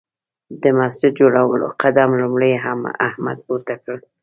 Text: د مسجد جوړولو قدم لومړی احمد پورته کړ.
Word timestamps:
د 0.61 0.63
مسجد 0.79 1.11
جوړولو 1.19 1.67
قدم 1.81 2.09
لومړی 2.21 2.51
احمد 3.07 3.37
پورته 3.45 3.75
کړ. 3.83 3.97